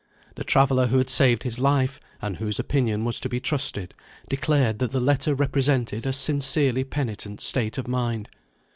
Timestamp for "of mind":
7.77-8.27